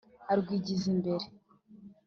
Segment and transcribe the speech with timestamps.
[0.31, 1.25] arwigiza imbere